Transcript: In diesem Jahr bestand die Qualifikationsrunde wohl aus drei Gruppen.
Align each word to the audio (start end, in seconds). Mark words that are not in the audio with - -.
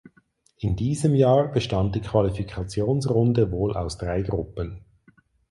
In 0.57 0.75
diesem 0.75 1.13
Jahr 1.13 1.51
bestand 1.51 1.93
die 1.93 2.01
Qualifikationsrunde 2.01 3.51
wohl 3.51 3.77
aus 3.77 3.99
drei 3.99 4.23
Gruppen. 4.23 4.83